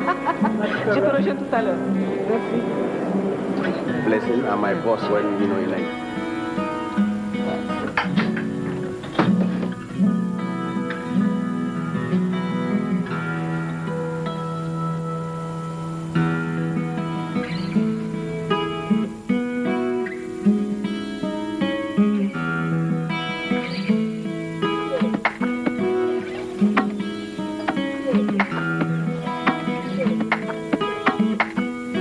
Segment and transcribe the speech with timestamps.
[0.00, 1.76] Je te rejoins tout à l'heure.
[2.28, 2.60] Merci.
[4.06, 6.06] Blessing are my boss when you know you like.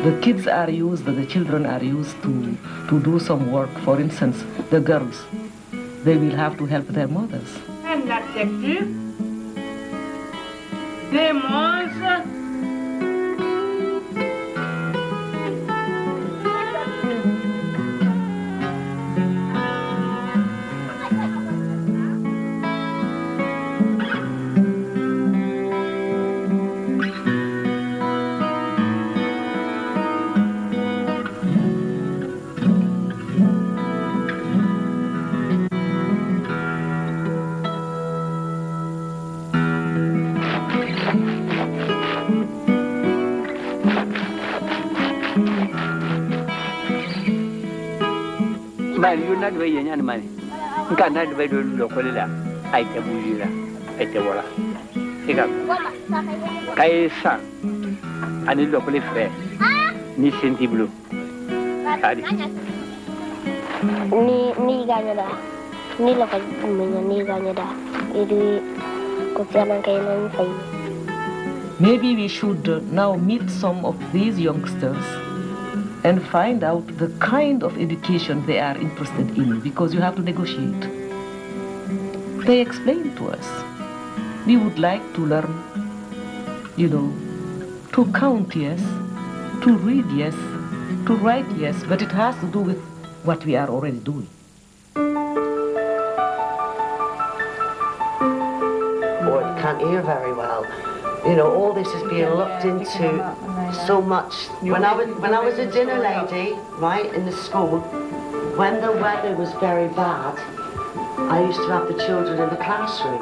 [0.05, 2.55] The kids are used, the children are used to,
[2.89, 3.71] to do some work.
[3.79, 4.37] For instance,
[4.69, 5.25] the girls,
[6.03, 7.49] they will have to help their mothers.
[7.83, 8.85] Elle l'accepte.
[11.11, 12.04] Démence.
[49.05, 50.25] Mari yo na dube yenya ni mari
[50.91, 52.25] nka na dube do lo ko la
[52.73, 53.45] ai te bujira
[54.01, 54.41] ai te wala
[55.29, 55.45] ika
[56.77, 57.37] kai sa
[58.49, 59.25] ani lo ko le fre
[60.17, 60.89] ni senti blu
[62.01, 62.21] adi
[64.25, 65.27] ni ni ganya da
[66.01, 67.67] ni la ka menya ni ganya da
[68.21, 68.41] idi
[69.37, 70.49] ko tiana kai nan fai
[71.77, 75.03] Maybe we should uh, now meet some of these youngsters
[76.05, 80.21] and find out the kind of education they are interested in because you have to
[80.21, 80.81] negotiate.
[82.45, 83.47] They explain to us.
[84.45, 85.51] We would like to learn,
[86.77, 87.07] you know,
[87.93, 88.79] to count, yes,
[89.63, 90.35] to read, yes,
[91.07, 92.79] to write, yes, but it has to do with
[93.23, 94.27] what we are already doing.
[99.35, 100.63] or it can't hear very well.
[101.25, 103.44] You know, all this is being looked into
[103.75, 104.33] so much.
[104.61, 107.79] When I was when I was a dinner lady, right, in the school,
[108.57, 110.37] when the weather was very bad,
[111.17, 113.21] I used to have the children in the classroom.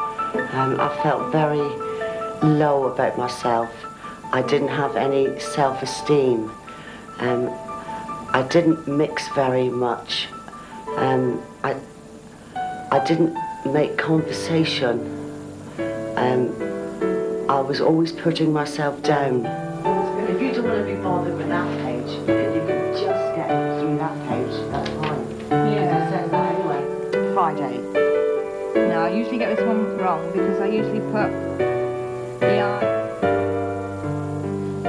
[0.53, 1.57] Um, I felt very
[2.47, 3.71] low about myself.
[4.31, 6.51] I didn't have any self-esteem.
[7.19, 7.49] Um,
[8.33, 10.27] I didn't mix very much.
[10.97, 11.75] Um, I,
[12.91, 14.99] I didn't make conversation.
[16.15, 16.51] Um,
[17.49, 19.62] I was always putting myself down.
[20.73, 23.47] If want to be bothered with that page, then you can just get
[23.79, 24.55] through that page.
[24.71, 25.23] That's fine.
[25.51, 25.83] Yeah.
[25.85, 26.81] It says that anyway.
[27.35, 27.77] Friday.
[28.89, 31.29] No, I usually get this one wrong because I usually put
[32.39, 32.65] the I.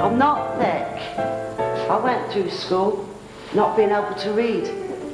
[0.01, 1.19] I'm not thick.
[1.19, 3.07] I went through school
[3.53, 4.63] not being able to read.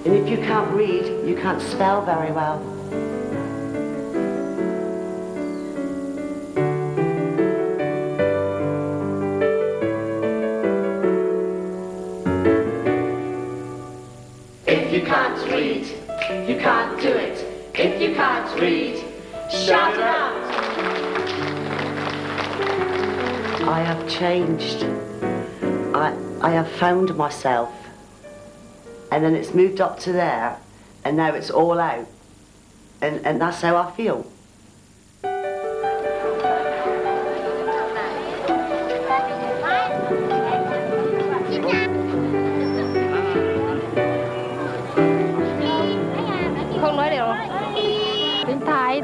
[0.06, 2.62] And if you can't read, you can't spell very well.
[15.12, 15.86] Can't read,
[16.48, 17.46] you can't do it.
[17.74, 18.96] If you can't read,
[19.50, 20.38] shout it out.
[23.68, 24.86] I have changed.
[25.94, 27.74] I, I have found myself.
[29.12, 30.58] And then it's moved up to there,
[31.04, 32.08] and now it's all out.
[33.02, 34.26] And, and that's how I feel.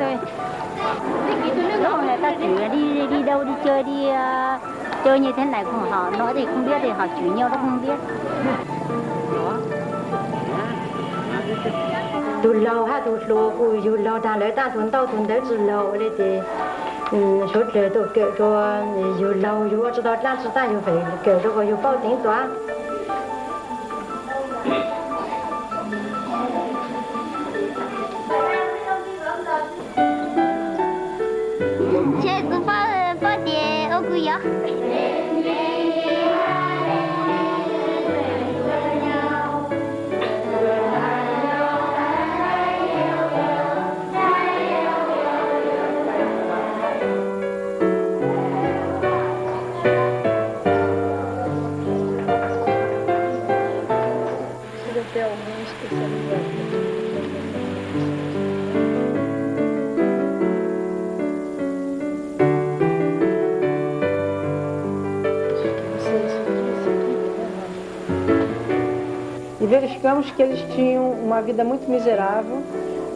[0.08, 0.18] Chơi.
[1.84, 4.62] Lúc người ta chửi là đi đi đâu đi chơi đi uh,
[5.04, 7.58] chơi như thế này không họ nói thì không biết thì họ chửi nhau nó
[7.58, 7.96] không biết.
[12.44, 15.42] Tụi lâu ha tụi lâu của tụi lâu ta lấy ta tụi tao tụi đấy
[15.50, 16.40] tụi lâu đấy thì
[17.12, 18.78] ừ, số trẻ tụi kiểu cho
[19.20, 22.18] tụi lâu tụi cho đó làm cho ta tụi phải kiểu cho tụi bao tính
[22.24, 22.50] toán.
[32.22, 34.34] 茄子放放点欧骨油
[69.80, 72.64] verificamos que eles tinham uma vida muito miserável,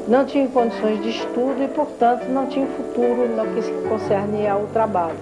[0.07, 4.67] não tinham condições de estudo e, portanto, não tinham futuro no que se concerne ao
[4.67, 5.17] trabalho.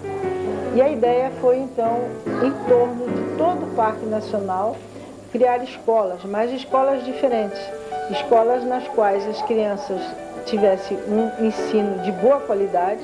[0.76, 2.02] E a ideia foi, então,
[2.44, 4.76] em torno de todo o Parque Nacional,
[5.32, 7.62] criar escolas, mas escolas diferentes.
[8.12, 10.02] Escolas nas quais as crianças
[10.46, 13.04] tivessem um ensino de boa qualidade.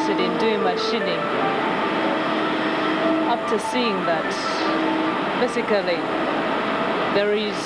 [0.00, 1.18] Interested in doing machining
[3.28, 4.24] after seeing that
[5.40, 6.00] basically
[7.14, 7.56] there is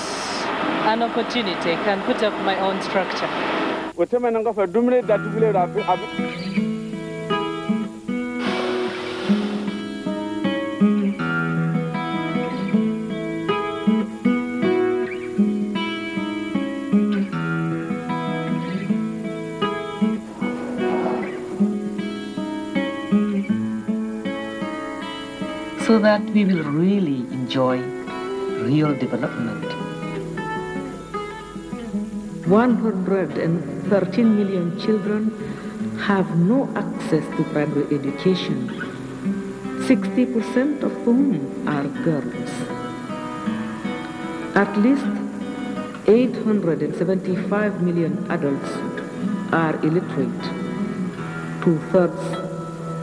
[0.87, 3.29] an opportunity I can put up my own structure.
[25.94, 27.79] So that we will really enjoy
[28.69, 29.64] real development.
[32.49, 35.31] 113 million children
[36.00, 38.67] have no access to primary education,
[39.87, 41.25] 60% of whom
[41.69, 42.50] are girls.
[44.56, 45.06] At least
[46.08, 48.73] 875 million adults
[49.52, 50.43] are illiterate,
[51.62, 52.25] two thirds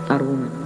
[0.09, 0.61] are women.